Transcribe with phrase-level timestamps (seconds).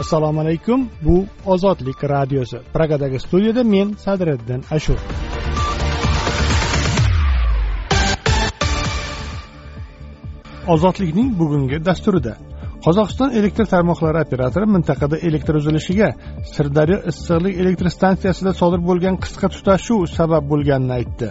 [0.00, 0.88] assalomu alaykum.
[1.02, 2.58] Bu ozodlik radiosi.
[2.74, 4.98] Pragadagi studiyada men sadriddin ashur.
[10.68, 12.34] Ozodlikning bugungi dasturida
[12.84, 16.08] qozog'iston elektr tarmoqlari operatori mintaqada elektr uzilishiga
[16.54, 21.28] sirdaryo issiqlik elektr stansiyasida sodir bo'lgan qisqa tutashuv sabab bo'lganini aytdi.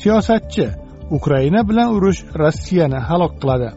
[0.00, 0.66] Siyosatchi
[1.18, 3.70] ukraina bilan urush rossiyani halok qiladi.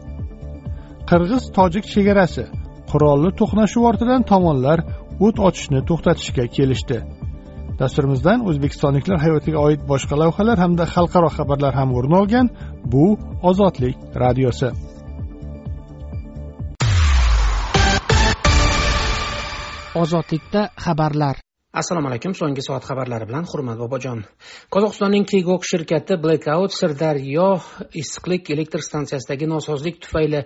[1.10, 2.44] Qirg'iz tojik chegarasi
[2.90, 4.78] qurolli to'qnashuv ortidan tomonlar
[5.26, 6.98] o't ochishni to'xtatishga kelishdi.
[7.80, 12.46] Dasturimizdan o'zbekistonliklar hayotiga oid boshqa lavhalar hamda xalqaro xabarlar ham o'rin olgan
[12.92, 13.04] bu
[13.50, 14.70] ozodlik radiosi.
[20.02, 21.47] Ozodlikda xabarlar.
[21.72, 24.22] Assalomu alaykum so'nggi soat xabarlari bilan hurmat bobojon.
[24.72, 27.48] Qozog'istonning kigok shirkati blackout sirdaryo
[28.02, 30.40] issiqlik elektr stansiyasidagi nosozlik tufayli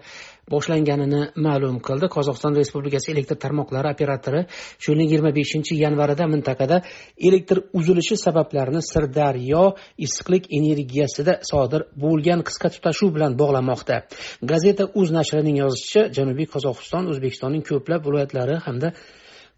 [0.51, 2.11] boshlanganini ma'lum qildi.
[2.17, 4.43] Qozog'iston respublikasi elektr tarmoqlari operatori
[4.83, 6.83] shu yilning yigirma beshinchi yanvarida mintaqada
[7.29, 9.65] elektr uzilishi sabablarini sirdaryo
[10.07, 14.03] issiqlik energiyasida sodir bo'lgan qisqa tutashuv bilan bog'lamoqda.
[14.51, 18.97] Gazeta uz nashrining yozishicha janubiy qozog'iston o'zbekistonning ko'plab viloyatlari hamda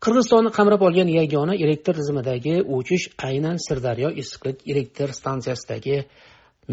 [0.05, 5.97] qirg'izistonni qamrab olgan yagona elektr tizimidagi o'chish aynan sirdaryo issiqlik elektr stansiyasidagi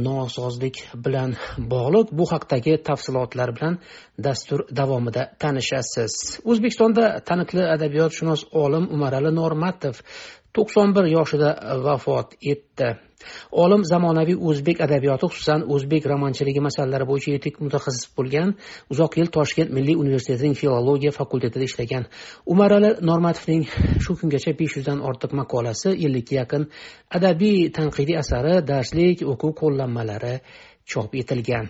[0.07, 1.35] nosozlik bilan
[1.73, 2.11] bog'liq.
[2.19, 3.77] Bu haqdagi tafsilotlar bilan
[4.25, 6.13] dastur davomida tanishasiz.
[6.51, 9.95] O'zbekistonda taniqli adabiyotshunos olim umarali normatov
[10.55, 11.49] to'qson bir yoshida
[11.87, 12.89] vafot etdi.
[13.63, 18.55] Olim zamonaviy o'zbek adabiyoti xususan o'zbek romanchiligi masalalari bo'yicha yetuk mutaxassis bo'lgan
[18.93, 22.07] uzoq yil toshkent milliy universitetining filologiya fakultetida ishlagan.
[22.45, 23.63] Umarali normatovning
[24.03, 26.63] shu kungacha besh yuzdan ortiq maqolasi ellikka yaqin
[27.17, 30.35] adabiy tanqidiy asari darslik o'quv qo'llanmalari
[30.91, 31.69] chop etilgan.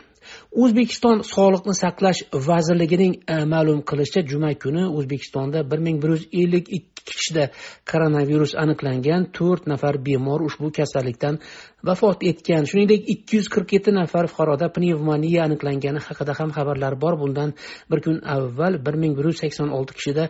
[0.63, 6.67] O'zbekiston sog'liqni saqlash vazirligining e, ma'lum qilishicha juma kuni o'zbekistonda bir ming bir yuz ellik
[7.02, 7.47] ikki kishida
[7.91, 11.39] koronavirus aniqlangan to'rt nafar bemor ushbu kasallikdan
[11.84, 17.18] vafot etgan shuningdek ikki yuz qirq yetti nafar fuqaroda pnevmoniya aniqlangani haqida ham xabarlar bor.
[17.22, 17.53] Bundan
[17.92, 20.30] bir kun avval bir ming bir yuz sakson olti kishida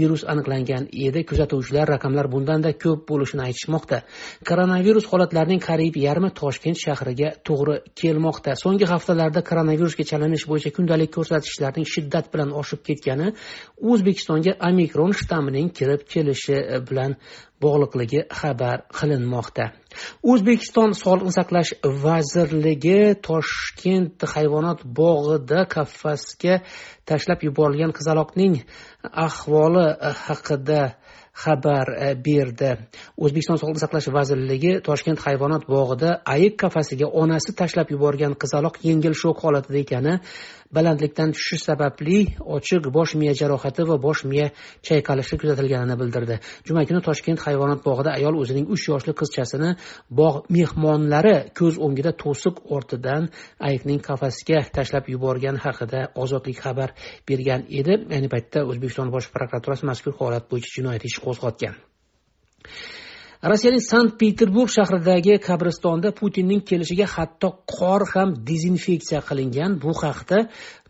[0.00, 1.24] virus aniqlangan edi.
[1.30, 4.02] Kuzatuvchilar raqamlar bundanda ko'p bo'lishini aytishmoqda.
[4.48, 8.56] Koronavirus holatlarining qariyb yarmi toshkent shahriga to'g'ri kelmoqda.
[8.64, 13.28] So'nggi haftalarda koronavirusga chalinish bo'yicha kundalik ko'rsatkichlarning shiddat bilan oshib ketgani
[13.90, 16.56] o'zbekistonga omikron shtammining kirib kelishi
[16.88, 17.16] bilan
[17.64, 19.64] bog'liqligi xabar qilinmoqda.
[20.32, 21.72] O'zbekiston sog'liqni saqlash
[22.04, 26.60] vazirligi toshkent hayvonot bog'ida qafasga
[27.10, 28.54] tashlab yuborilgan qizaloqning
[29.26, 30.82] ahvoli eh, haqida
[31.42, 32.70] xabar eh, berdi.
[33.24, 39.44] O'zbekiston sog'liqni saqlash vazirligi toshkent hayvonot bog'ida ayiq qafasiga onasi tashlab yuborgan qizaloq yengil shok
[39.44, 40.14] holatida ekani
[40.74, 42.18] balandlikdan tushishi sababli
[42.56, 44.46] ochiq bosh miya jarohati va bosh miya
[44.86, 46.36] chayqalishi kuzatilganini bildirdi.
[46.66, 49.70] Juma kuni toshkent hayvonot bog'ida ayol o'zining uch yoshli qizchasini
[50.20, 53.30] bog' mehmonlari ko'z o'ngida to'siq ortidan
[53.68, 56.94] ayiqning qafasiga tashlab yuborgani haqida ozodlik xabar
[57.28, 57.98] bergan edi.
[58.16, 61.78] Ayni paytda o'zbekiston bosh prokuraturasi mazkur holat bo'yicha jinoyat ishi qo'zg'atgan.
[63.40, 69.78] Rossiyaning sankt peterburg shahridagi qabristonda putinning kelishiga hatto qor ham dezinfeksiya qilingan.
[69.80, 70.38] Bu haqda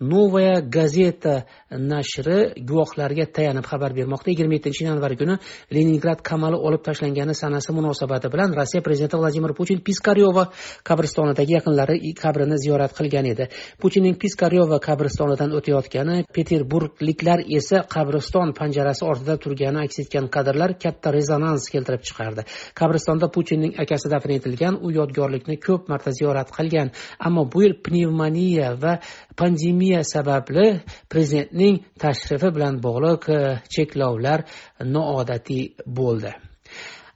[0.00, 2.38] novaya gazeta nashri
[2.68, 4.30] guvohlarga tayanib xabar bermoqda.
[4.32, 5.36] yigirma yettinchi yanvar kuni
[5.74, 10.44] leningrad kamali olib tashlangani sanasi munosabati bilan rossiya prezidenti vladimir putin piskaryova
[10.88, 13.44] qabristonidagi yaqinlari qabrini ziyorat qilgan edi.
[13.82, 21.70] Putinning piskaryova qabristonidan o'tayotgani peterburgliklar esa qabriston panjarasi ortida turgani aks etgan kadrlar katta rezonans
[21.74, 22.39] keltirib chiqardi.
[22.80, 26.92] Qabristonda putinning akasi dafn etilgan u yodgorlikni ko'p marta ziyorat qilgan.
[27.18, 28.98] Ammo bu yil pnevmoniya va
[29.36, 30.68] pandemiya sababli
[31.12, 33.40] prezidentning tashrifi bilan bog'liq e,
[33.74, 34.46] cheklovlar
[34.94, 36.49] noodatiy bo'ldi.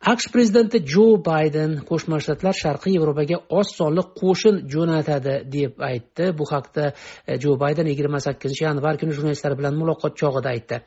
[0.04, 6.26] Aqsh prezidenti jo bayden qo'shma shtatlar sharqiy yevropaga oz sonli qo'shin jo'natadi deb aytdi.
[6.38, 6.90] Bu haqda
[7.26, 10.80] e, jo bayden yigirma sakkizinchi yanvar kuni jurnalistlar bilan muloqot chog'ida aytdi.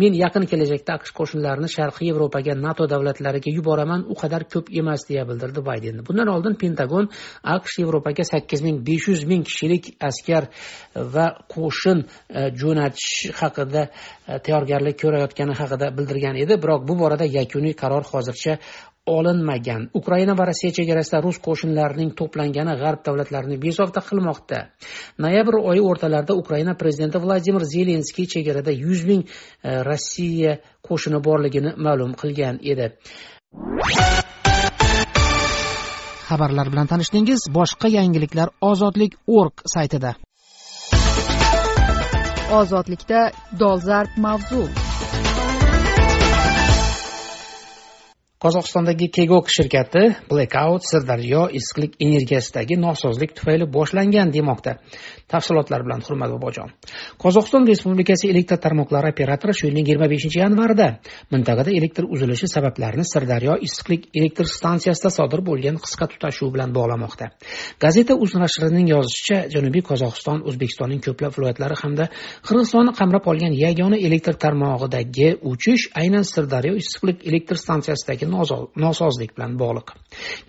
[0.00, 5.22] Men yaqin kelajakda aqsh qo'shinlarini sharqiy yevropaga nato davlatlariga yuboraman u qadar ko'p emas deya
[5.28, 6.02] bildirdi bayden.
[6.08, 7.06] Bundan oldin pentagon
[7.56, 13.86] aqsh yevropaga sakkiz ming besh yuz ming kishilik askar e, va qo'shin e, jo'natish haqida
[14.44, 16.58] tayyorgarlik ko'rayotgani haqida bildirgan edi.
[16.64, 18.58] Biroq bu borada yakuniy qaror hozircha
[19.06, 19.88] olinmagan.
[19.94, 24.60] Ukraina va rossiya chegarasida rus qo'shinlarining to'plangani g'arb davlatlarini bezovta qilmoqda.
[25.20, 30.56] Noyabr oyi o'rtalarida ukraina prezidenti vladimir zelenskiy chegarada yuz ming e, rossiya
[30.88, 32.88] qo'shini borligini ma'lum qilgan edi.
[36.28, 40.14] Xabarlar bilan tanishdingiz boshqa yangiliklar ozodlik org saytida.
[42.60, 43.30] Ozodlikda
[43.60, 44.64] dolzarb mavzu.
[48.44, 54.74] Qozog'istondagi kegok shirkati blackout sirdaryo issiqlik energiyasidagi nosozlik tufayli boshlangan demoqda.
[55.32, 56.74] Tafsilotlar bilan hurmat bobojon.
[57.22, 60.88] Qozog'iston respublikasi elektr tarmoqlari operatori shu yilning yigirma beshinchi yanvarida
[61.32, 67.30] mintaqada elektr uzilishi sabablarini sirdaryo issiqlik elektr stansiyasida sodir bo'lgan qisqa tutashuv bilan bog'lamoqda.
[67.80, 72.10] Gazeta uz nashrining yozishicha janubiy qozog'iston o'zbekistonning ko'plab viloyatlari hamda
[72.46, 78.33] qirg'izistonni qamrab olgan yagona elektr tarmog'idagi o'chish aynan sirdaryo issiqlik elektr stansiyasidagi
[78.86, 79.94] nosozlik bilan bog'liq.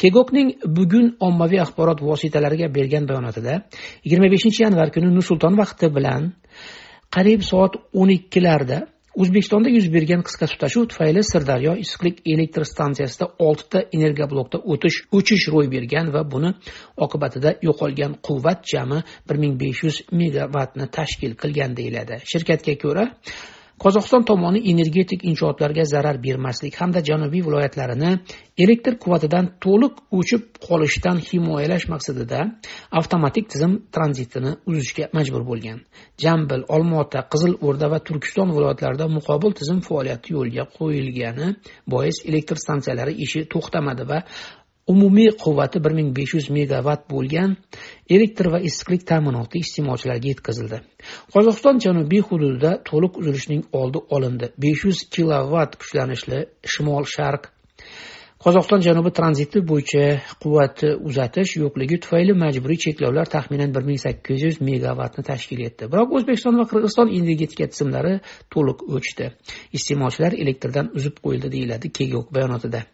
[0.01, 3.61] Kegokning bugun ommaviy axborot vositalariga bergan bayonotida
[4.03, 6.31] yigirma beshinchi yanvar kuni nursulton vaqti bilan
[7.15, 8.77] qariyb soat o'n ikkilarda
[9.21, 15.67] o'zbekistonda yuz bergan qisqa tutashuv tufayli sirdaryo issiqlik elektr stansiyasida oltita energoblokda o'tish o'chish ro'y
[15.75, 16.51] bergan va buni
[17.05, 18.99] oqibatida yo'qolgan quvvat jami
[19.29, 22.15] bir ming besh yuz megavatni tashkil qilgan deyiladi.
[22.31, 23.05] Shirkatga ko'ra
[23.83, 28.11] qozog'iston tomoni energetik inshootlarga zarar bermaslik hamda janubiy viloyatlarini
[28.63, 32.39] elektr quvvatidan to'liq o'chib qolishdan himoyalash maqsadida
[32.99, 35.79] avtomatik tizim tranzitini uzishga majbur bo'lgan.
[36.23, 41.47] Jambil olmaota qizil o'rda va turkiston viloyatlarida muqobil tizim faoliyati yo'lga qo'yilgani
[41.93, 44.19] bois elektr stansiyalari ishi to'xtamadi va
[44.87, 47.55] umumiy quvvati bir ming besh yuz megavat bo'lgan
[48.09, 50.81] elektr va issiqlik ta'minoti iste'molchilarga yetkazildi.
[51.33, 54.51] Qozog'iston janubiy hududida to'liq uzilishning oldi olindi.
[54.63, 56.39] besh yuz kilovatt kuchlanishli
[56.73, 57.49] shimol sharq.
[58.45, 60.01] Qozog'iston janubi tranziti bo'yicha
[60.41, 65.87] quvvati uzatish yo'qligi tufayli majburiy cheklovlar taxminan bir ming sakkiz yuz megavatni tashkil etdi.
[65.93, 68.13] Biroq o'zbekiston va qirg'iziston energetika tizimlari
[68.53, 69.31] to'liq o'chdi.
[69.77, 72.85] Iste'molchilar elektrdan uzib qo'yildi deyiladi kegok bayonotida.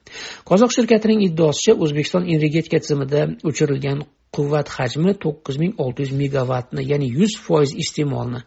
[0.50, 7.08] Qozoq shirkatining iddaosicha o'zbekiston energetika tizimida o'chirilgan quvvat hajmi to'qqiz ming olti yuz megavatni ya'ni
[7.20, 8.42] yuz foiz iste'molni.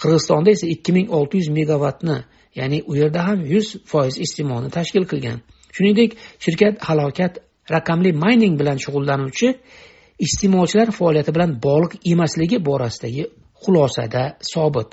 [0.00, 2.18] Qirg'izistonda esa ikki ming olti yuz megavatni
[2.58, 5.38] ya'ni u yerda ham yuz foiz iste'molni tashkil qilgan.
[5.74, 6.10] Shuningdek
[6.44, 7.32] shirkat halokat
[7.74, 9.48] raqamli mayning bilan shug'ullanuvchi
[10.26, 13.24] iste'molchilar faoliyati bilan bog'liq emasligi borasidagi
[13.62, 14.90] xulosada sobit.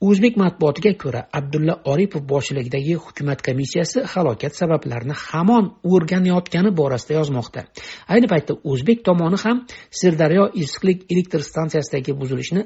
[0.00, 7.64] O'zbek matbuotiga ko'ra abdulla oripov boshchiligidagi hukumat komissiyasi halokat sabablarini hamon o'rganayotgani borasida yozmoqda.
[8.12, 9.64] Ayni paytda o'zbek tomoni ham
[10.00, 12.62] sirdaryo issiqlik elektr stansiyasidagi buzilishni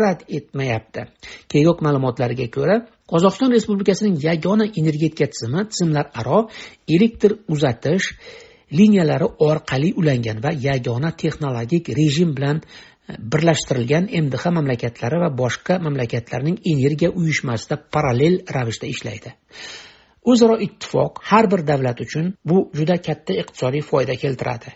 [0.00, 1.08] rad etmayapti.
[1.50, 2.76] Keyinroq ma'lumotlariga ko'ra
[3.12, 6.40] qozog'iston respublikasining yagona energetika tizimi tizimlararo
[6.96, 8.12] elektr uzatish
[8.78, 12.62] liniyalari orqali ulangan va yagona texnologik rejim bilan
[13.08, 19.34] birlashtirilgan mdh mamlakatlari va boshqa mamlakatlarning energiya uyushmasida parallel ravishda ishlaydi.
[20.32, 24.74] O'zaro ittifoq har bir davlat uchun bu juda katta iqtisodiy foyda keltiradi.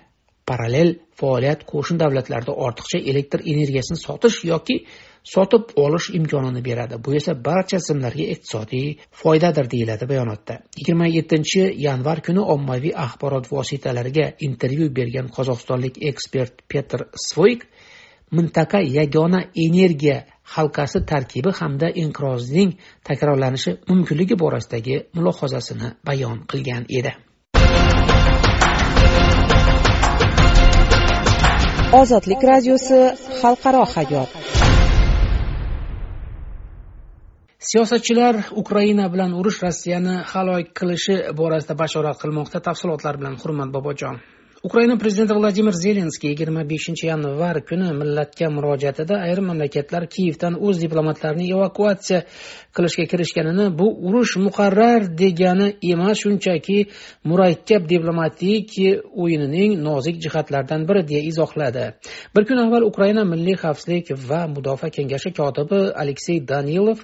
[0.51, 4.77] Parallel faoliyat qo'shni davlatlarda ortiqcha elektr energiyasini sotish yoki
[5.33, 6.99] sotib olish imkonini beradi.
[7.05, 8.87] Bu esa barcha tizimlarga iqtisodiy
[9.23, 10.61] foydadir deyiladi bayonotda.
[10.79, 17.67] Yigirma yettinchi yanvar kuni ommaviy axborot vositalariga intervyu bergan qozog'istonlik ekspert petr svoyk
[18.37, 20.19] mintaqa yagona energiya
[20.55, 22.71] halqasi tarkibi hamda inqirozning
[23.09, 27.13] takrorlanishi mumkinligi borasidagi mulohazasini bayon qilgan edi.
[32.01, 32.99] Ozodlik radiosi
[33.41, 34.31] xalqaro hayot.
[37.71, 44.17] Siyosatchilar ukraina bilan urush rossiyani halok qilishi borasida bashorat qilmoqda tafsilotlar bilan hurmat bobojon
[44.63, 51.47] ukraina prezidenti vladimir zelenskiy yigirma beshinchi yanvar kuni millatga murojaatida ayrim mamlakatlar kiyevdan o'z diplomatlarini
[51.55, 52.19] evakuatsiya
[52.77, 56.77] qilishga kirishganini bu urush muqarrar degani emas shunchaki
[57.25, 58.75] murakkab diplomatik
[59.23, 61.87] o'yinining nozik jihatlaridan biri deya izohladi.
[62.37, 67.01] Bir kun avval ukraina milliy xavfsizlik va mudofaa kengashi kotibi aleksey danilov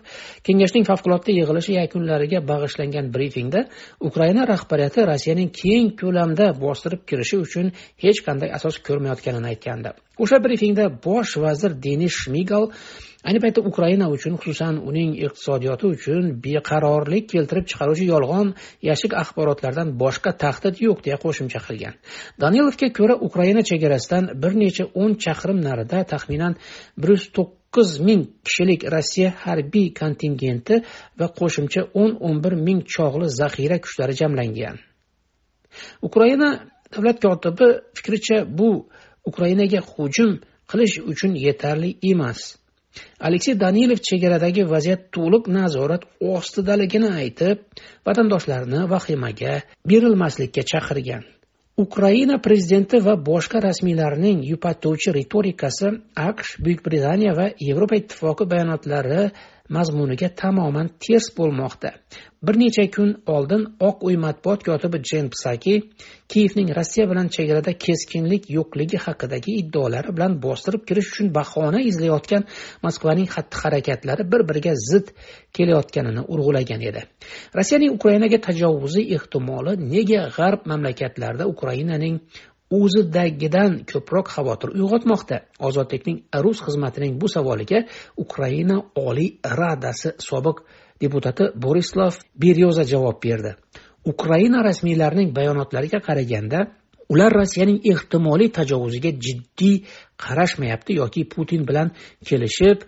[0.47, 3.65] kengashning favqulodda yig'ilishi yakunlariga bag'ishlangan brifingda
[4.11, 7.67] ukraina rahbariyati rossiyaning keng ko'lamda bostirib kirishi uchun
[8.05, 9.91] hech qanday asos ko'rmayotganini aytgandi.
[10.23, 12.65] O'sha brifingda bosh vazir denis shmigal
[13.29, 18.49] ayni paytda ukraina uchun xususan uning iqtisodiyoti uchun beqarorlik keltirib chiqaruvchi yolg'on
[18.89, 21.95] yashik axborotlardan boshqa tahdid yo'q deya qo'shimcha qilgan.
[22.43, 26.53] Danilovga ko'ra ukraina chegarasidan bir necha o'n chaqirim narida taxminan
[27.01, 30.75] bir yuz to'qqiz ming kishilik rossiya harbiy kontingenti
[31.21, 34.77] va qo'shimcha o'n o'n bir ming chog'li zaxira kuchlari jamlangan.
[36.09, 36.49] Ukraina
[36.93, 38.71] davlat kotibi fikricha bu
[39.31, 40.33] ukrainaga hujum
[40.71, 42.41] qilish uchun yetarli emas.
[43.29, 46.03] Aleksey danilov chegaradagi vaziyat to'liq nazorat
[46.35, 47.57] ostidaligini aytib
[48.07, 49.55] vatandoshlarni vahimaga
[49.91, 51.25] berilmaslikka chaqirgan.
[51.77, 55.91] Ukraina prezidenti va boshqa rasmiylarning yupatuvchi ritorikasi
[56.29, 59.27] aqsh buyuk britaniya va yevropa ittifoqi bayonotlari
[59.77, 61.91] mazmuniga tamoman ters bo'lmoqda.
[62.47, 65.75] Bir necha kun oldin oq uy matbuot kotibi jen psaki
[66.33, 72.45] kiyevning rossiya bilan chegarada keskinlik yo'qligi haqidagi iddaolari bilan bostirib kirish uchun bahona izlayotgan
[72.87, 75.07] moskvaning xatti harakatlari bir biriga zid
[75.57, 77.03] kelayotganini urg'ulagan edi.
[77.59, 82.17] Rossiyaning ukrainaga tajovuzi ehtimoli nega g'arb mamlakatlarida ukrainaning
[82.79, 85.37] o'zidagidan ko'proq xavotir uyg'otmoqda?
[85.69, 87.85] Ozodlikning rus xizmatining bu savoliga
[88.25, 88.77] ukraina
[89.09, 89.29] oliy
[89.61, 90.67] radasi sobiq
[91.01, 93.55] deputati borislav beryoza javob berdi.
[94.13, 96.67] Ukraina rasmiylarining bayonotlariga qaraganda
[97.09, 99.77] ular rossiyaning ehtimoliy tajovuziga jiddiy
[100.23, 101.91] qarashmayapti yoki putin bilan
[102.29, 102.79] kelishib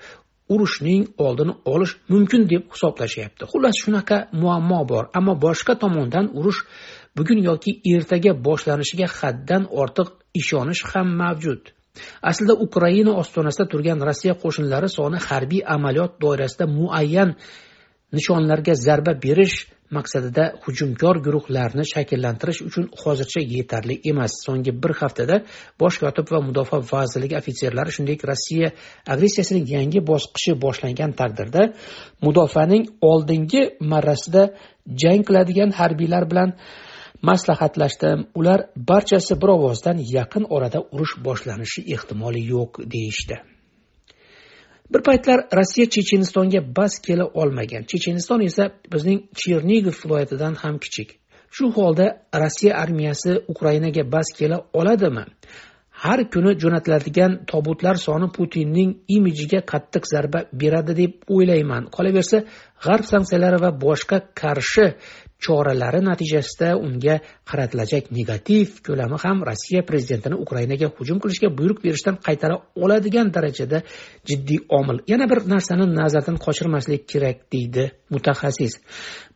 [0.48, 3.44] urushning oldini olish mumkin deb hisoblashyapti.
[3.52, 6.60] Xullas shunaqa muammo bor ammo boshqa tomondan urush
[7.16, 10.08] bugun yoki ertaga boshlanishiga haddan ortiq
[10.40, 11.62] ishonish ham mavjud.
[12.30, 17.30] Aslida ukraina ostonasida turgan rossiya qo'shinlari soni harbiy amaliyot doirasida muayyan
[18.16, 19.56] nishonlarga zarba berish
[19.96, 24.32] maqsadida hujumkor guruhlarni shakllantirish uchun hozircha yetarli emas.
[24.46, 25.36] So'nggi bir haftada
[25.80, 28.68] bosh kotib va mudofaa vazirligi ofitserlari shuningdek rossiya
[29.14, 31.62] agressiyasining yangi bosqichi boshlangan taqdirda
[32.26, 33.62] mudofaaning oldingi
[33.92, 34.42] marrasida
[35.02, 36.56] jang qiladigan harbiylar bilan
[37.28, 38.26] maslahatlashdim.
[38.38, 38.60] Ular
[38.90, 43.38] barchasi bir ovozdan yaqin orada urush boshlanishi ehtimoli yo'q deyishdi.
[44.92, 47.82] Bir paytlar rossiya chechenistonga bas kela olmagan.
[47.90, 51.18] Checheniston esa bizning chernigov viloyatidan ham kichik.
[51.50, 55.24] Shu holda rossiya armiyasi ukrainaga bas kela oladimi?
[55.90, 61.88] Har kuni jo'natiladigan tobutlar soni putinning imijiga qattiq zarba beradi deb o'ylayman.
[61.96, 62.38] Qolaversa
[62.84, 64.86] g'arb sanksiyalari va boshqa qarshi
[65.44, 67.18] choralari natijasida unga
[67.50, 73.82] qaratilajak negativ ko'lami ham rossiya prezidentini ukrainaga hujum qilishga buyruq berishdan qaytara oladigan darajada
[74.28, 74.98] jiddiy omil.
[75.12, 78.74] Yana bir narsani nazardan qochirmaslik kerak deydi mutaxassis.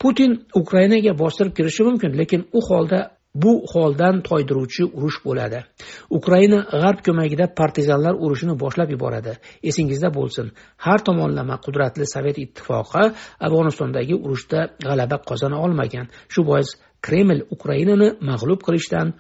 [0.03, 0.31] Putin
[0.63, 3.01] ukrainaga bostirib kirishi mumkin lekin u holda
[3.35, 5.65] bu holdan toydiruvchi urush bo'ladi.
[6.11, 9.33] Ukraina g'arb ko'magida partizanlar urushini boshlab yuboradi.
[9.63, 10.53] Esingizda bo'lsin
[10.87, 13.05] har tomonlama qudratli sovet ittifoqi
[13.47, 16.07] afg'onistondagi urushda g'alaba qozona olmagan.
[16.33, 16.69] Shu bois
[17.07, 19.15] kreml ukrainani mag'lub qilishdan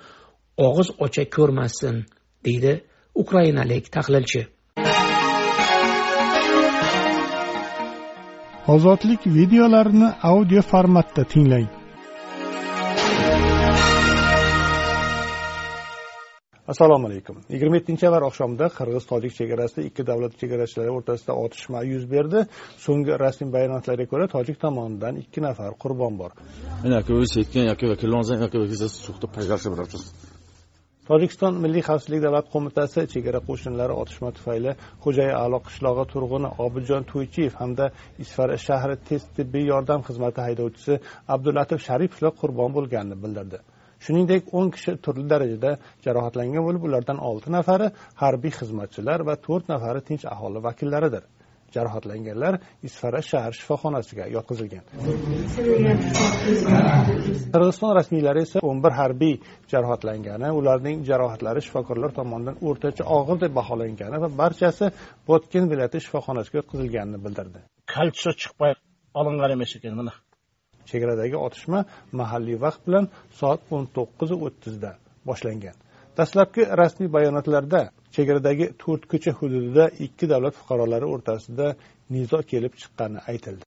[0.66, 2.04] og'iz ocha ko'rmasin
[2.46, 2.72] deydi
[3.22, 4.42] ukrainalik tahlilchi.
[8.74, 11.81] Ozodlik videolarini audio formatda tinglang.
[16.68, 17.36] Assalomu alaykum.
[17.52, 22.40] Yigirma yettinchi yanvar oqshomida qirg'iz tojik chegarasida ikki davlat chegarachilari o'rtasida otishma yuz berdi.
[22.84, 26.30] So'nggi rasmiy bayonotlarga ko'ra tojik tomonidan ikki nafar qurbon bor.
[31.10, 34.72] Tojikiston milliy xavfsizlik davlat qo'mitasi chegara qo'shinlari otishma tufayli
[35.04, 37.90] xo'jayi alo qishlog'i turg'uni obidjon to'ychiyev hamda
[38.24, 40.94] isfara shahri tez tibbiy yordam xizmati haydovchisi
[41.34, 43.58] abdulatif sharipovlar qurbon bo'lganini bildirdi
[44.04, 45.70] shuningdek o'n kishi turli darajada
[46.06, 47.88] jarohatlangan bo'lib ulardan olti nafari
[48.22, 51.24] harbiy xizmatchilar va to'rt nafari tinch aholi vakillaridir.
[51.76, 52.54] Jarohatlanganlar
[52.88, 54.84] isfara shahar shifoxonasiga yotqizilgan.
[57.52, 59.34] Qirg'iziston rasmiylari esa o'n bir harbiy
[59.72, 64.86] jarohatlangani ularning jarohatlari shifokorlar tomonidan o'rtacha og'ir deb baholangani va barchasi
[65.30, 67.58] botken viloyati shifoxonasiga yotqizilganini bildirdi.
[67.94, 68.72] Kalcho chiqmay
[69.20, 70.12] olingan emas ekan mana.
[70.90, 71.80] Chegaradagi otishma
[72.20, 73.04] mahalliy vaqt bilan
[73.40, 74.90] soat o'n to'qqiz o'ttizda
[75.28, 75.76] boshlangan.
[76.18, 77.80] Dastlabki rasmiy bayonotlarda
[78.14, 81.66] chegaradagi to'rt ko'cha hududida ikki davlat fuqarolari o'rtasida
[82.14, 83.64] nizo kelib chiqqani aytildi.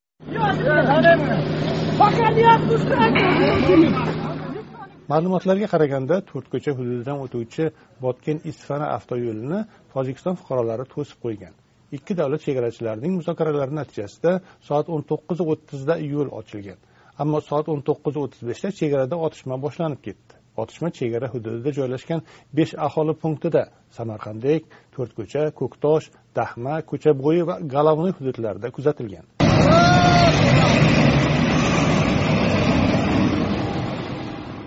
[5.11, 7.65] Ma'lumotlarga qaraganda to'rtko'cha hududidan o'tuvchi
[8.05, 9.59] botken isfana avtoyo'lini
[9.93, 11.53] tojikiston fuqarolari to'sib qo'ygan.
[11.97, 14.31] Ikki davlat chegarachilarining muzokaralari natijasida
[14.67, 16.79] soat o'n to'qqiz o'ttizda yo'l ochilgan.
[17.21, 20.33] Ammo soat o'n to'qqiz o'ttiz beshda chegarada otishma boshlanib ketdi.
[20.61, 22.21] Otishma chegara hududida joylashgan
[22.57, 23.63] besh aholi punktida
[23.97, 24.61] samarqanddek
[24.95, 26.05] to'rtko'cha ko'ktosh
[26.37, 29.25] dahma ko'cha bo'yi va головной hududlarida kuzatilgan.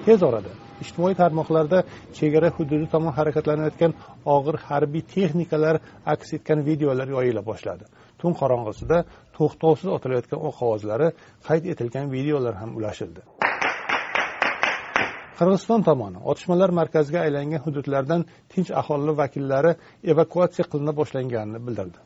[0.06, 0.52] Tez orada
[0.82, 1.78] ijtimoiy tarmoqlarda
[2.18, 3.92] chegara hududi tomon harakatlanayotgan
[4.34, 5.76] og'ir harbiy texnikalar
[6.12, 7.84] aks etgan videolar yoyila boshladi.
[8.20, 8.98] Tun qorong'isida
[9.36, 11.08] to'xtovsiz otilayotgan o'q ovozlari
[11.48, 13.22] qayd etilgan videolar ham ulashildi.
[15.38, 18.22] Qirg'iziston tomoni otishmalar markaziga aylangan hududlardan
[18.52, 19.72] tinch aholi vakillari
[20.12, 21.98] evakuatsiya qilina boshlanganini bildirdi.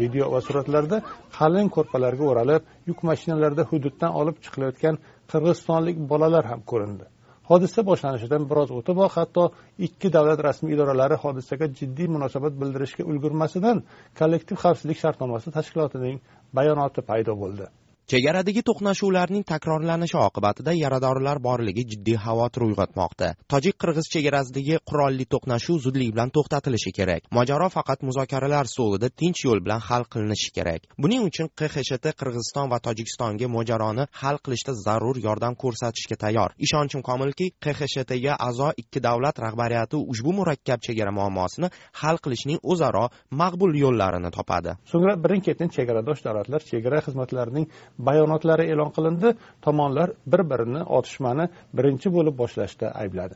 [0.00, 0.98] Video va suratlarda
[1.38, 4.94] qalin ko'rpalarga o'ralib yuk mashinalarida hududdan olib chiqilayotgan
[5.30, 7.04] qirg'izistonlik bolalar ham ko'rindi.
[7.50, 9.44] Hodisa boshlanishidan biroz o'tiboq hatto
[9.86, 13.82] ikki davlat rasmiy idoralari hodisaga jiddiy munosabat bildirishga ulgurmasidan
[14.20, 16.16] kollektiv xavfsizlik shartnomasi tashkilotining
[16.58, 17.66] bayonoti paydo bo'ldi.
[18.08, 23.26] Chegaradagi to'qnashuvlarning takrorlanishi oqibatida yaradorlar borligi jiddiy xavotir uyg'otmoqda.
[23.52, 27.26] Tojik qirg'iz chegarasidagi qurolli to'qnashuv zudlik bilan to'xtatilishi kerak.
[27.38, 30.86] Mojaro faqat muzokaralar stolida tinch yo'l bilan hal qilinishi kerak.
[31.04, 36.56] Buning uchun qxsht qirg'iziston va tojikistonga mojaroni hal qilishda zarur yordam ko'rsatishga tayyor.
[36.66, 41.68] Ishonchim komilki qxshtga a'zo ikki davlat rahbariyati ushbu murakkab chegara muammosini
[42.00, 43.04] hal qilishning o'zaro
[43.42, 44.78] maqbul yo'llarini topadi.
[44.92, 49.34] So'ngra birin ketin chegaradosh davlatlar chegara xizmatlarining bayonotlari e'lon qilindi.
[49.62, 53.34] Tomonlar bir birini otishmani birinchi bo'lib boshlashda aybladi.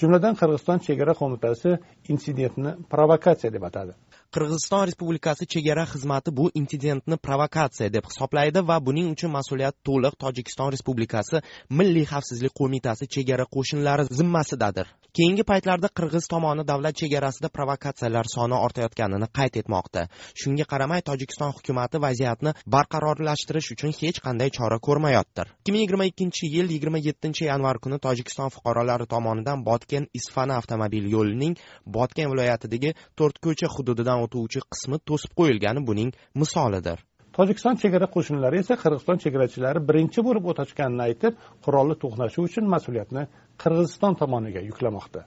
[0.00, 1.70] Jumladan qirg'iziston chegara qo'mitasi
[2.12, 3.92] insidentni provokatsiya deb atadi.
[4.34, 10.70] Qirg'iziston respublikasi chegara xizmati bu intidentni provokatsiya deb hisoblaydi va buning uchun mas'uliyat to'liq tojikiston
[10.74, 11.42] respublikasi
[11.78, 14.86] milliy xavfsizlik qo'mitasi chegara qo'shinlari zimmasidadir.
[15.18, 20.06] Keyingi paytlarda qirg'iz tomoni davlat chegarasida provokatsiyalar soni ortayotganini qayd etmoqda.
[20.40, 26.46] Shunga qaramay tojikiston hukumati vaziyatni barqarorlashtirish uchun hech qanday chora ko'rmayotdir ikki ming yigirma ikkinchi
[26.54, 31.54] yil yigirma yettinchi yanvar kuni tojikiston fuqarolari tomonidan botken isfana avtomobil yo'lining
[31.96, 36.10] botken viloyatidagi to'rtko'cha hududidan o'tuvchi qismi to'sib qo'yilgani buning
[36.42, 36.98] misolidir.
[37.36, 43.22] Tojikiston chegara qo'shinlari esa qirg'iziston chegarachilari birinchi bo'lib o't ochganini aytib qurolli to'qnashuv uchun mas'uliyatni
[43.62, 45.20] qirg'iziston tomoniga yuklamoqda.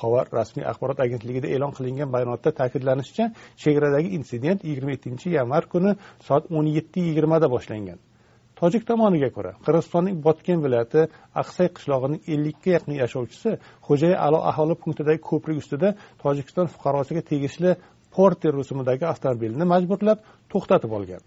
[0.00, 3.30] Xabar rasmiy axborot agentligida e'lon qilingan bayonotda ta'kidlanishicha
[3.62, 7.98] chegaradagi insident yigirma yettinchi yanvar kuni soat o'n yetti yigirmada boshlangan.
[8.60, 11.02] Tojik tomoniga ko'ra qirg'izistonning botken viloyati
[11.42, 13.50] aqsay qishlog'ining ellikka yaqin yashovchisi
[13.88, 15.88] xo'jay alo aholi punktidagi ko'prik ustida
[16.22, 17.74] tojikiston fuqarosiga tegishli
[18.16, 20.18] porter rusumidagi avtomobilni majburlab
[20.52, 21.22] to'xtatib olgan.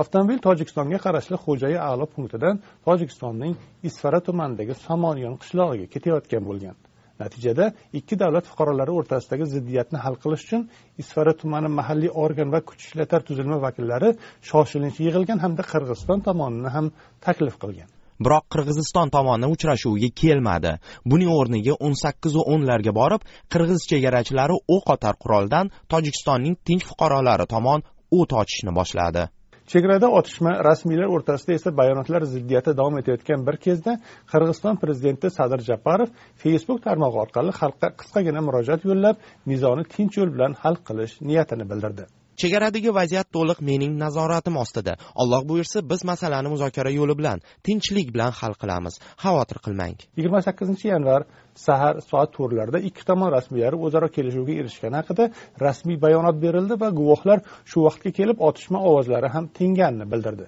[0.00, 3.54] Avtomobil tojikistonga qarashli xo'jayi a'lo punktidan tojikistonning
[3.88, 6.76] isfara tumanidagi somonyon qishlog'iga ketayotgan bo'lgan.
[7.22, 7.66] Natijada
[7.98, 10.62] ikki davlat fuqarolari o'rtasidagi ziddiyatni hal qilish uchun
[11.02, 14.10] isfara tumani mahalliy organ va kuch ishlatar tuzilma vakillari
[14.50, 16.86] shoshilinch yig'ilgan hamda qirg'iziston tomonini ham
[17.26, 17.93] taklif qilgan.
[18.24, 20.72] Biroq qirg'iziston tomoni uchrashuvga kelmadi.
[21.10, 23.22] Buning o'rniga o'n sakkizu o'nlarga borib
[23.52, 27.80] qirg'iz chegarachilari o'q otar quroldan tojikistonning tinch fuqarolari tomon
[28.18, 29.24] o't ochishni boshladi.
[29.72, 33.94] Chegarada otishma rasmiylar o'rtasida esa bayonotlar ziddiyati davom etayotgan bir kezda
[34.32, 36.10] qirg'iziston prezidenti sadir japarov
[36.42, 39.16] facebook tarmog'i orqali xalqqa qisqagina murojaat yo'llab
[39.52, 42.06] nizoni tinch yo'l bilan hal qilish niyatini bildirdi.
[42.40, 44.96] Chegaradagi vaziyat to'liq mening nazoratim ostida.
[45.22, 48.94] Alloh buyursa biz masalani muzokara yo'li bilan tinchlik bilan hal qilamiz.
[49.24, 49.96] Xavotir qilmang.
[50.18, 51.20] Yigirma sakkizinchi yanvar
[51.66, 55.24] sahar soat to'rtlarda ikki tomon rasmiylari o'zaro kelishuvga erishgani haqida
[55.66, 57.38] rasmiy bayonot berildi va guvohlar
[57.70, 60.46] shu vaqtga kelib otishma ovozlari ham tinganini bildirdi.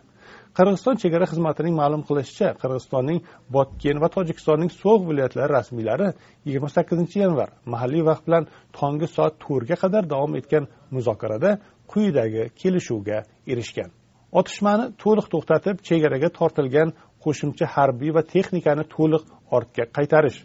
[0.57, 3.19] Qirg'iziston chegara xizmatining ma'lum qilishicha qirg'izistonning
[3.57, 6.07] botken va tojikistonning so'g' viloyatlari rasmiylari
[6.47, 8.45] yigirma sakkizinchi yanvar mahalliy vaqt bilan
[8.79, 10.65] tongi soat to'rtga qadar davom etgan
[10.97, 11.51] muzokarada
[11.93, 13.19] quyidagi kelishuvga
[13.53, 13.91] erishgan.
[14.39, 16.89] Otishmani to'liq to'xtatib chegaraga tortilgan
[17.25, 19.25] qo'shimcha harbiy va texnikani to'liq
[19.57, 20.39] ortga qaytarish.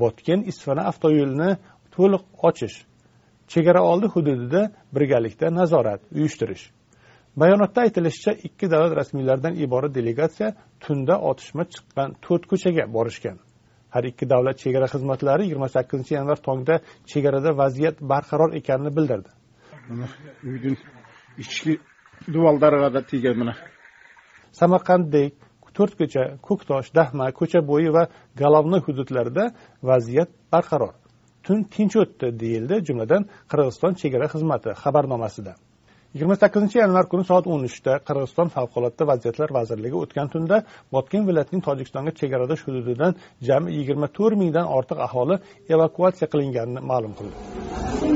[0.00, 1.50] Botken isfana avtoyo'lini
[1.94, 2.76] to'liq ochish.
[3.52, 4.62] Chegara oldi hududida
[4.94, 6.64] birgalikda nazorat uyushtirish.
[7.40, 10.48] Bayonotda aytilishicha ikki davlat rasmiylaridan iborat delegatsiya
[10.84, 13.36] tunda otishma chiqqan to'rt ko'chaga borishgan.
[13.94, 16.74] Har ikki davlat chegara xizmatlari yigirma sakkizinchi yanvar tongda
[17.10, 19.30] chegarada vaziyat barqaror ekanini bildirdi.
[19.88, 20.06] Mana
[20.48, 20.78] uyning
[21.42, 21.72] ichki
[22.34, 23.54] duvallariga da tegan mana.
[24.60, 25.32] Samarqanddek
[25.76, 28.02] to'rtko'cha ko'ktosh dahma ko'cha bo'yi va
[28.40, 29.44] golovnoy hududlarida
[29.90, 30.94] vaziyat barqaror.
[31.44, 35.52] Tun tinch o'tdi deyildi jumladan qirg'iziston chegara xizmati xabarnomasida.
[36.14, 40.56] Yigirma sakkizinchi yanvar kuni soat o'n uchda qirg'iziston favqulodda vaziyatlar vazirligi o'tgan tunda
[40.94, 43.12] botken viloyatining tojikistonga chegaradosh hududidan
[43.48, 45.36] jami yigirma to'rt mingdan ortiq aholi
[45.74, 48.07] evakuatsiya qilinganini ma'lum qildi.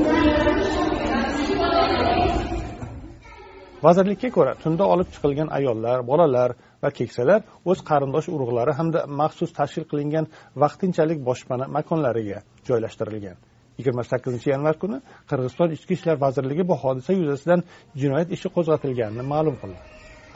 [3.85, 6.49] Vazirlikka ko'ra tunda olib chiqilgan ayollar bolalar
[6.83, 7.39] va keksalar
[7.71, 10.25] o'z qarindosh urug'lari hamda maxsus tashkil qilingan
[10.63, 13.37] vaqtinchalik boshpana makonlariga joylashtirilgan.
[13.79, 14.97] Yigirma sakkizinchi yanvar kuni
[15.29, 17.61] qirg'iziston ichki ishlar vazirligi bu hodisa yuzasidan
[18.01, 19.79] jinoyat ishi qo'zg'atilganini ma'lum qildi.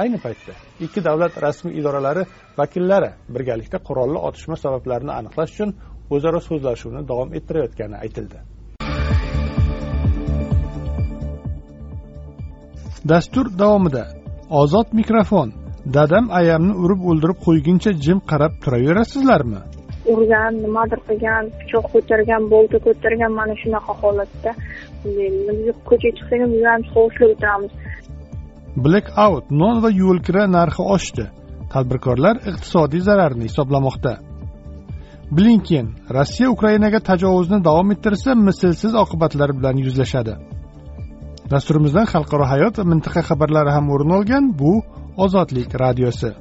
[0.03, 0.53] Ayni paytda
[0.85, 2.23] ikki davlat rasmiy idoralari
[2.59, 5.69] vakillari birgalikda qurolli otishma sabablarini aniqlash uchun
[6.15, 8.39] o'zaro so'zlashuvni davom ettirayotgani aytildi.
[13.09, 14.03] Dastur davomida
[14.49, 15.49] ozod mikrofon.
[15.95, 19.59] Dadam ayamni urib o'ldirib qo'yguncha jim qarab turaverasizlarmi?
[20.13, 24.51] Urgan nimadir qilgan pichoq ko'targan bolta ko'targan mana shunaqa holatda.
[25.89, 27.71] Ko'chaga chiqsak ham xovuchlab o'tiramiz.
[28.85, 31.25] Black out non va yo'lkira narxi oshdi.
[31.73, 34.13] Tadbirkorlar iqtisodiy zararni hisoblamoqda.
[35.37, 40.33] Blinken rossiya ukrainaga tajovuzni davom ettirsa mislsiz oqibatlar bilan yuzlashadi
[41.51, 44.73] dasturimizdan xalqaro hayot va mintaqa xabarlari ham o'rin olgan bu
[45.25, 46.31] ozodlik radiosi.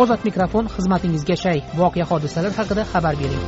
[0.00, 1.58] Ozod mikrofon xizmatingizga shay.
[1.80, 3.46] Voqea hodisalar haqida xabar bering.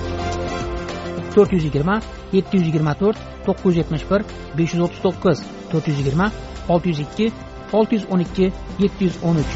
[1.39, 1.97] to'rt yuz yigirma
[2.37, 4.25] yetti yuz yigirma to'rt to'qqiz yuz yetmish bir
[4.59, 6.27] besh yuz o'ttiz to'qqiz to'rt yuz yigirma
[6.75, 7.27] olti yuz ikki
[7.79, 8.47] olti yuz o'n ikki
[8.83, 9.53] yetti yuz o'n uch.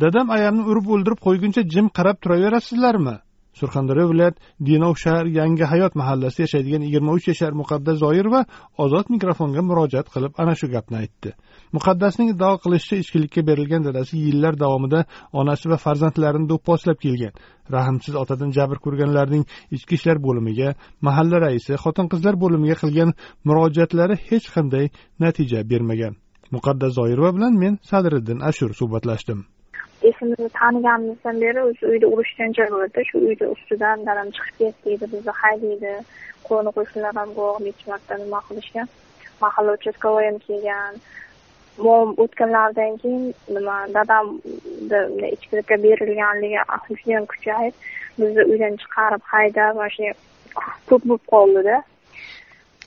[0.00, 3.16] Dadam ayamni urib o'ldirib qo'yguncha jim qarab turaverasizlarmi?
[3.58, 4.36] Surxondaryo viloyat
[4.68, 8.40] denov shahar yangi hayot mahallasida yashaydigan yigirma uch yashar muqaddas zoirova
[8.84, 11.30] ozod mikrofonga murojaat qilib ana shu gapni aytdi.
[11.76, 15.00] Muqaddasning iddao qilishicha ichkilikka berilgan dadasi yillar davomida
[15.40, 17.32] onasi va farzandlarini do'pposlab kelgan.
[17.76, 19.44] Rahmsiz otadan jabr ko'rganlarning
[19.76, 20.68] ichki ishlar bo'limiga
[21.06, 23.10] mahalla raisi xotin qizlar bo'limiga qilgan
[23.48, 24.86] murojaatlari hech qanday
[25.24, 26.14] natija bermagan.
[26.54, 29.40] Muqaddas zoirova bilan men sadriddin ashur suhbatlashdim.
[30.10, 35.10] Esimni taniganimizdan beri o'sha uyda urush janjal bo'ladi shu uyda ustidan dadam chiqib ket deydi
[35.12, 35.92] bizni haydaydi
[36.48, 38.88] qo'ni qo'shnilar ham guvoh necha marta nima qilishgan?
[39.44, 41.00] Mahalla uchastkovoy ham kelgan.
[41.86, 43.24] Mom o'tganlaridan keyin
[43.56, 47.74] nima dadamni ichkilikka berilganligi judayam kuchayib
[48.18, 50.14] bizni uydan chiqarib haydab mana shunday
[50.90, 51.76] ko'p bo'lib qoldida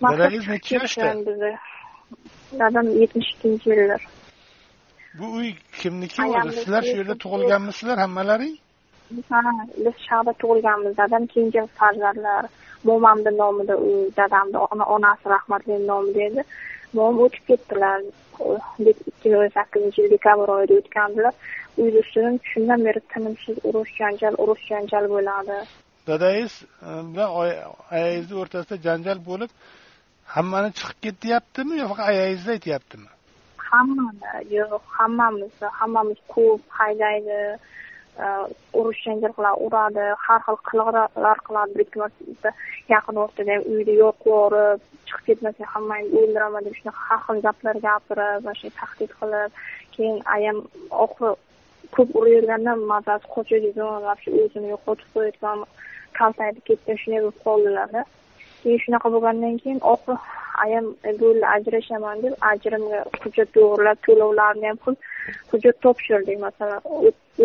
[0.03, 1.51] dadangiz necha yoshda?
[2.59, 4.01] dadam yetmish ikkinchi yillar
[5.17, 8.55] bu uy kimniki o'zi sizlar shu yerda tug'ilganmisizlar hammalaring?
[9.29, 9.41] Ha
[9.85, 12.45] biz shu yoqda tug'ilganmiz dadam kenja farzandlar
[12.89, 14.57] mo'mamni nomida uy dadamni
[14.95, 16.43] onasi rahmatli nomida edi.
[16.97, 17.99] Mo'm o'tib ketdilar
[18.91, 21.33] ikki ming o'n sakkizinchi yil dekabr oyida o'tgandilar.
[21.81, 25.59] Uyni ustidan shundan beri tinimsiz urush janjal urush janjal bo'ladi.
[26.07, 26.53] Dadangiz
[27.13, 27.29] bilan
[27.97, 29.51] ayangizni o'rtasida janjal bo'lib
[30.35, 33.09] hammani chiqib ket deyaptimi yo faqat ayangizni aytyaptimi
[33.71, 37.39] hammani yo'q hammamizni hammamiz ko'p haydaydi
[38.23, 38.25] e,
[38.79, 42.49] urush janjal qiladi uradi har xil qiliqlar qiladi bir marta
[42.93, 44.23] yaqin o'rtada ham uyni yo'q
[45.09, 49.61] chiqib ketmasa hammangni o'ldiraman deb shunaqa har xil gaplar gapirib mana shu tahdid qilib
[49.95, 50.57] keyin ayam
[51.05, 51.31] oxiri
[51.95, 55.59] ko'p uravergandan mazasi qochadigan вообще o'zini yo'qotib qo'yayotgan
[56.19, 58.01] kaltayib ketgan shunday bo'lib qoldilarda.
[58.63, 60.17] Keyin shunaqa bo'lgandan keyin oxiri
[60.65, 64.99] ayam e, bo'ldi ajrashaman deb ajrimga hujjat to'g'irlab to'lovlarni ham qilib
[65.51, 66.81] hujjat topshirdik masalan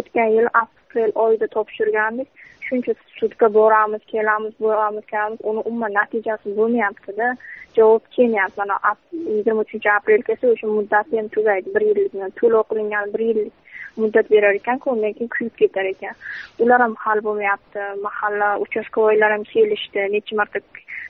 [0.00, 2.28] o'tgan yil aprel oyida topshirgandik
[2.66, 7.34] shuncha sudga boramiz kelamiz boramiz kelamiz uni umuman natijasi bo'lmayaptida
[7.76, 13.14] javob kelmayapti mana yigirma uchinchi aprel kelsa o'sha muddati ham tugaydi bir yillik to'lov qilingan
[13.14, 13.54] bir yillik
[13.96, 16.14] muddat berar ekanku undan keyin kuyib ketar ekan.
[16.62, 20.60] Ular ham hal bo'lmayapti mahalla uchastkovoylar ham kelishdi necha marta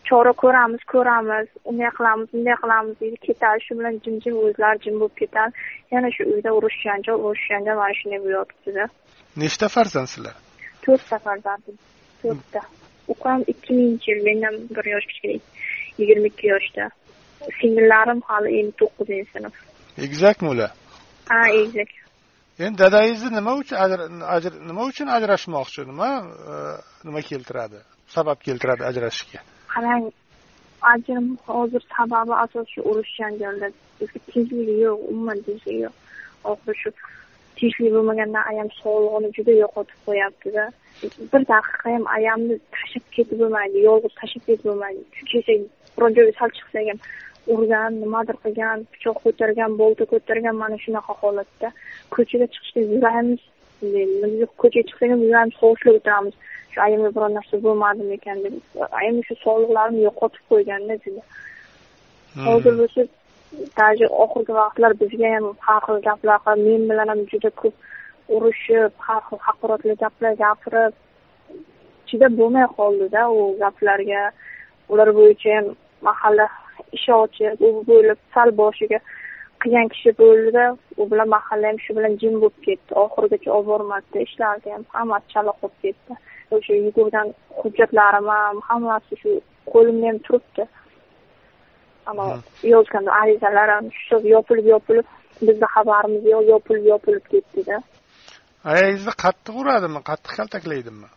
[0.08, 3.16] chora ko'ramiz ko'ramiz unday qilamiz bunday qilamiz deydi.
[3.28, 5.52] Ketadi shu bilan jim jim o'zlari jim bo'lib ketadi
[5.94, 8.84] yana shu uyda urush janjal urush janjal mana shunday bo'lib yotibdida
[9.42, 10.34] nechta farzandsizlar
[10.84, 11.76] to'rtta farzandim
[12.22, 12.62] to'rtta.
[13.14, 15.36] Ukam ikki minginchi yil mendan bir yosh kichkina
[15.98, 16.84] yigirma ikki yoshda.
[17.60, 19.54] Singillarim hali endi to'qqizinchi sinf.
[20.06, 20.70] Egizakmi ular?
[21.32, 21.90] Ha egizak.
[22.64, 23.76] Endi dadangizni nima uchun
[24.70, 26.08] nima uchun ajrashmoqchi nima
[27.06, 27.78] nima keltiradi
[28.16, 29.40] sabab keltiradi ajrashishga
[29.74, 30.04] qarang
[30.92, 33.68] ajrim hozir sababi asosiy urush janjalda
[34.00, 35.94] bizga tinchlik yo'q umuman tinchlik yo'q.
[36.50, 36.90] Oxiri shu
[37.58, 40.64] tinchlik bo'lmagandan ayam sog'lig'ini juda yo'qotib qo'yaptida
[41.32, 45.02] bir daqiqa ham ayamni tashlab ketib bo'lmaydi yolg'iz tashlab ketib bo'lmaydi.
[45.30, 45.58] Kecha
[45.96, 47.00] biron joyga sal chiqsak ham
[47.54, 51.68] urgan nimadir qilgan pichoq ko'targan bolta ko'targan mana shunaqa holatda
[52.14, 53.40] ko'chaga chiqishga yuramiz.
[54.62, 56.34] Ko'chaga chiqsak ham yuramiz hovuchlab o'tiramiz.
[56.74, 58.54] Shu ayamga biror narsa bo'lmadimi ekan deb
[59.00, 61.22] ayam shu sog'liqlarini yo'qotib qo'yganda juda.
[62.46, 63.02] Hozir bo'lsa
[63.80, 67.74] даже oxirgi vaqtlar bizga ham har xil gaplar qilib men bilan ham juda ko'p
[68.36, 70.92] urushib har xil haqoratli gaplar gapirib
[72.08, 74.22] chidab bo'lmay qoldida u gaplarga.
[74.92, 75.66] Ular bo'yicha ham
[76.08, 76.46] mahalla
[76.96, 78.98] ish ochib u bo'lib sal boshiga
[79.62, 80.64] qilgan kishi bo'ldida
[81.00, 82.90] u bilan mahalla ham shu bilan jim bo'lib ketdi.
[83.04, 89.40] Oxirigacha olib bormadida ishlarni ham hammasi chala qolib ketdi o'sha yugurgan hujjatlarim ham hammasi shu
[89.72, 90.68] qo'limda ham turibdi
[92.06, 92.24] ana
[92.74, 95.06] yozgan arizalar ham shu yopilib yopilib
[95.40, 97.82] bizni xabarimiz yo'q yopilib yopilib ketdida.
[98.72, 100.00] Ayangizni qattiq uradimi?
[100.10, 101.08] Qattiq kaltaklaydimi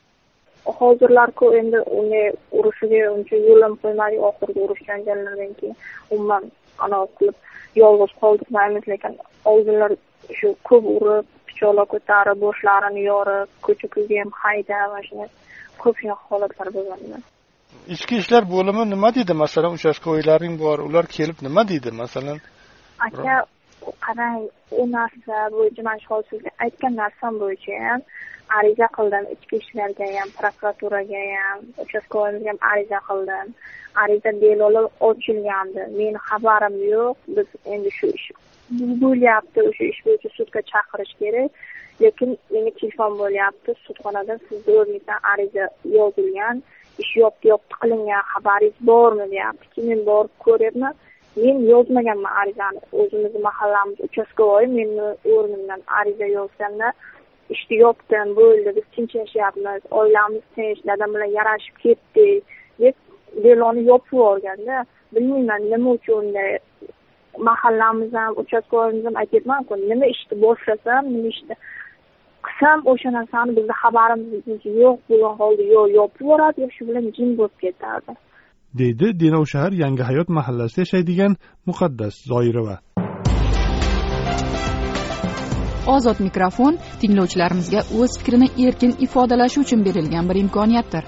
[0.79, 5.75] hozirlarku endi unday urushiga uncha yo'l ham qo'ymadik oxirgi urush janjallardan keyin
[6.15, 6.43] umuman
[6.85, 7.37] anaqa qilib
[7.81, 9.17] yolg'iz qoldirmaymiz lekin
[9.51, 9.91] oldinlar
[10.39, 15.29] shu ko'p urib quchoqlab ko'tarib boshlarini yorib ko'cha ko'yga ham haydab mana shunday
[15.83, 17.25] ko'pgina holatlar bo'lgan
[17.95, 19.33] ichki ishlar bo'limi nima deydi?
[19.43, 21.91] Masalan uchastkavoylaring bor ular kelib nima deydi?
[22.03, 22.39] Masalan
[23.07, 23.35] aka
[24.05, 24.37] qarang
[24.81, 28.01] u narsa bo'yicha mana shu hozir sizga aytgan narsam bo'yicha ham
[28.57, 29.23] ariza qildim.
[29.35, 33.47] Ichki ishlarga ham prokuraturaga ham uchastkovoyimizga ham ariza qildim.
[34.03, 35.81] Ariza delilar ochilgandi.
[35.99, 37.15] Meni xabarim yo'q.
[37.35, 38.27] Biz endi shu ish
[39.03, 41.51] bo'lyapti o'sha ish bo'yicha sudga chaqirish kerak.
[42.01, 43.75] Lekin menga telefon bo'lyapti.
[43.88, 45.65] Sudxonadan sizni o'rningizdan ariza
[45.97, 46.63] yozilgan
[47.03, 50.93] ish yopdi yopdi qilingan xabaringiz bormi deyapti men borib ko'ryapman.
[51.43, 52.80] Men yozmaganman arizani.
[53.01, 56.93] O'zimizni mahallamiz uchastkovoy meni o'rnimdan ariza yozganda
[57.56, 62.43] ishni yopdim bo'ldi biz tinch yashayapmiz oilamiz tinch dadam bilan yarashib ketdik
[62.82, 62.95] deb
[63.43, 66.58] deloni yopib yuborganda bilmayman nima uchun unday
[67.50, 71.56] mahallamiz ham uchastkovoyimiz ham aytyapmanku nima ishni boshlasam nima ishni
[72.45, 74.32] qilsam o'sha narsani bizni xabarimiz
[74.84, 78.12] yo'q bo'lgan holda yo yopib yuboradi yo shu bilan jim bo'lib ketadi
[78.80, 81.34] deydi shahar yangi hayot mahallasida yashaydigan
[81.69, 82.76] muqaddas zoirova.
[85.95, 91.04] Ozod mikrofon tinglovchilarimizga o'z fikrini erkin ifodalashi uchun berilgan bir imkoniyatdir.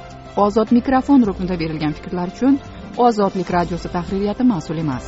[0.45, 2.53] Ozod mikrofon ruknida berilgan fikrlar uchun
[2.97, 5.05] ozodlik radiosi tahririyati mas'ul emas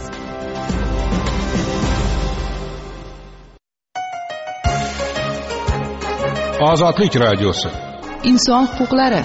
[6.61, 7.69] ozodlik radiosi
[8.31, 9.21] inson huquqlari.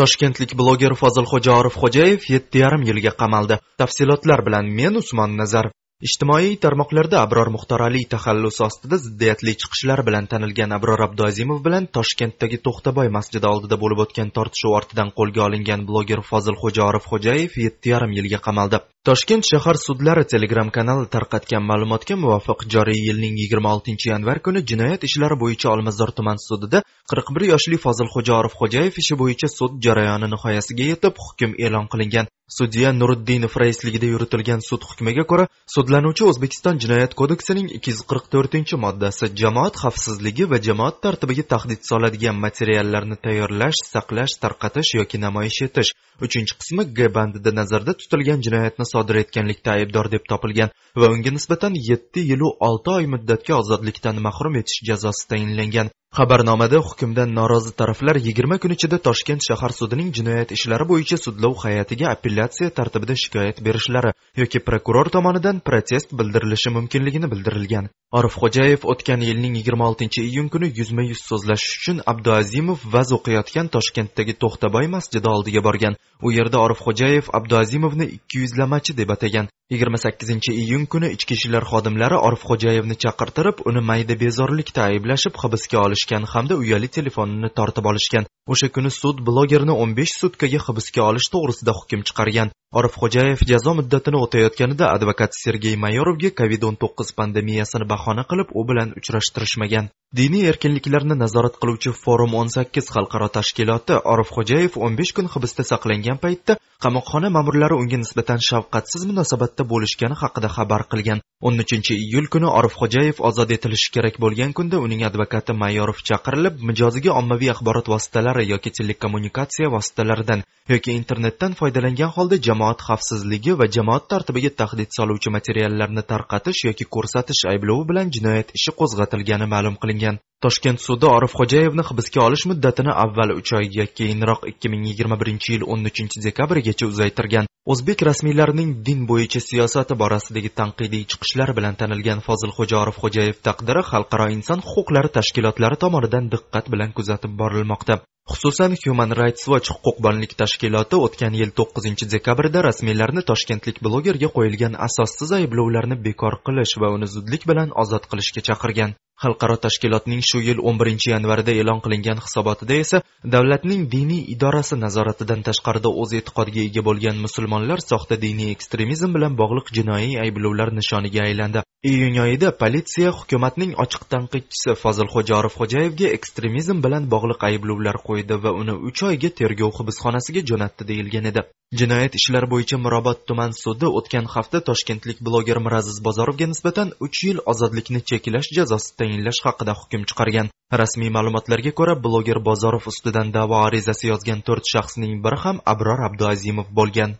[0.00, 3.56] Toshkentlik bloger fozilxo'ja orifxo'jayev yetti yarim yilga qamaldi.
[3.80, 10.70] Tafsilotlar bilan men usmon nazarov ijtimoiy tarmoqlarda abror muxtorali taxallusi ostida ziddiyatli chiqishlar bilan tanilgan
[10.76, 16.86] abror abduazimov bilan toshkentdagi to'xtaboy masjidi oldida bo'lib o'tgan tortishuv ortidan qo'lga olingan bloger fozilxo'ja
[16.90, 18.80] orifxo'jayev yetti yarim yilga qamaldi.
[19.08, 25.04] Toshkent shahar sudlari telegram kanali tarqatgan ma'lumotga muvofiq joriy yilning yigirma oltinchi yanvar kuni jinoyat
[25.08, 30.92] ishlari bo'yicha olmazor tuman sudida qirq bir yoshli fozilxo'ja orifxo'jayev ishi bo'yicha sud jarayoni nihoyasiga
[30.92, 32.36] yetib hukm e'lon qilingan.
[32.58, 38.78] Sudya nuriddinov raisligida yuritilgan sud hukmiga ko'ra sudlanuvchi o'zbekiston jinoyat kodeksining ikki yuz qirq to'rtinchi
[38.84, 45.90] moddasi jamoat xavfsizligi va jamoat tartibiga tahdid soladigan materiallarni tayyorlash saqlash tarqatish yoki namoyish etish.
[46.26, 51.78] Uchinchi qismi g bandida nazarda tutilgan jinoyatni sodir etganlikda aybdor deb topilgan va unga nisbatan
[51.90, 55.88] yetti yilu olti oy muddatga ozodlikdan mahrum etish jazosi tayinlangan.
[56.18, 62.06] Xabarnomada hukmdan norozi taraflar yigirma kun ichida toshkent shahar sudining jinoyat ishlari bo'yicha sudlov hay'atiga
[62.14, 67.86] apellyatsiya tartibida shikoyat berishlari yoki prokuror tomonidan protest bildirilishi mumkinligini bildirilgan.
[68.18, 74.34] Orifxo'jayev o'tgan yilning yigirma oltinchi iyun kuni yuzma yuz so'zlashish uchun abduazimov vaz o'qiyotgan toshkentdagi
[74.42, 75.94] to'xtaboy masjidi oldiga borgan.
[76.26, 79.46] U yerda orifxo'jayev abduazimovni ikki yuzlamachi deb atagan.
[79.72, 86.24] Yigirma sakkizinchi iyun kuni ichki ishlar xodimlari orifxo'jayevni chaqirtirib uni mayda bezorilikda ayblashib hibsga olishgan
[86.24, 88.24] hamda uyali telefonini tortib olishgan.
[88.52, 92.52] O'sha kuni sud blogerni o'n besh sutkaga hibsga olish to'g'risida hukm chiqargan.
[92.78, 98.92] Orifxo'jayev jazo muddatini o'tayotganida advokat sergey mayorovga covid o'n to'qqiz pandemiyasini bahona qilib u bilan
[99.00, 99.88] uchrashtirishmagan.
[100.18, 106.22] Diniy erkinliklarni nazorat qiluvchi forum o'n sakkiz xalqaro tashkiloti orifxo'jayev o'n besh kun hibsda saqlangan
[106.24, 111.24] paytda qamoqxona ma'murlari unga nisbatan shafqatsiz munosabatda bo'lishgani haqida xabar qilgan.
[111.46, 117.12] O'n uchinchi iyul kuni orifxo'jayev ozod etilishi kerak bo'lgan kunda uning advokati mayorov chaqirilib mijoziga
[117.20, 124.50] ommaviy axborot vositalari yoki telekommunikatsiya vositalaridan yoki internetdan foydalangan holda jamoat xavfsizligi va jamoat tartibiga
[124.60, 130.18] tahdid soluvchi materiallarni tarqatish yoki ko'rsatish ayblovi bilan jinoyat ishi qo'zg'atilgani ma'lum qilingan.
[130.44, 135.64] Toshkent sudi orifxo'jayevni hibsga olish muddatini avval uch oyga keyinroq ikki ming yigirma birinchi yil
[135.72, 137.48] o'n uchinchi dekabrgacha uzaytirgan.
[137.72, 144.64] O'zbek rasmiylarining din bo'yicha siyosati borasidagi tanqidiy chiqishlar bilan tanilgan fozilxo'ja orifxo'jayev taqdiri xalqaro inson
[144.70, 148.00] huquqlari tashkilotlari tomonidan diqqat bilan kuzatib borilmoqda.
[148.32, 155.30] Xususan human rights watch huquqbonlik tashkiloti o'tgan yil to'qqizinchi dekabrda rasmiylarni toshkentlik blogerga qo'yilgan asossiz
[155.38, 158.92] ayblovlarni bekor qilish va uni zudlik bilan ozod qilishga chaqirgan.
[159.22, 162.98] Xalqaro tashkilotning shu yil 11 yanvarda e'lon qilingan hisobotida esa
[163.34, 169.72] davlatning diniy idorasi nazoratidan tashqarida o'z e'tiqodiga ega bo'lgan musulmonlar soxta diniy ekstremizm bilan bog'liq
[169.78, 171.64] jinoiy ayblovlar nishoniga aylandi.
[171.92, 178.74] Iyun oyida politsiya hukumatning ochiq tanqidchisi fozilxo'ja orifxo'jayevga ekstremizm bilan bog'liq ayblovlar qo'ydi va uni
[178.90, 181.42] uch oyga tergov hibsxonasiga jo'natdi deyilgan edi.
[181.78, 187.38] Jinoyat ishlari bo'yicha mirobod tuman sudi o'tgan hafta toshkentlik bloger miraziz bozorovga nisbatan uch yil
[187.52, 190.50] ozodlikni cheklash jazosi tayinlash haqida hukm chiqargan.
[190.82, 196.68] Rasmiy ma'lumotlarga ko'ra bloger bozorov ustidan da'vo arizasi yozgan to'rt shaxsning biri ham abror abduazimov
[196.80, 197.18] bo'lgan.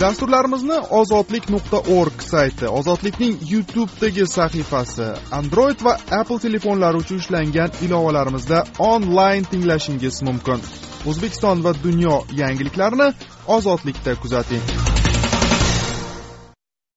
[0.00, 5.08] Dasturlarimizni ozodlik nuqta org sayti ozodlikning youtubedagi sahifasi
[5.40, 10.64] android va apple telefonlari uchun ishlangan ilovalarimizda onlayn tinglashingiz mumkin.
[11.06, 13.12] O'zbekiston va dunyo yangiliklarini
[13.46, 14.62] ozodlikda kuzating.